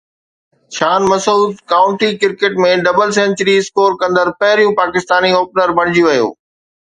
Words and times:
شان 0.75 1.01
Masood 1.11 1.53
county 1.73 2.09
cricket 2.21 2.53
۾ 2.63 2.71
double 2.87 3.09
century 3.17 3.55
score 3.59 3.91
ڪندڙ 4.01 4.27
پهريون 4.41 4.75
پاڪستاني 4.81 5.31
اوپنر 5.39 5.77
بڻجي 5.81 6.03
ويو 6.09 6.27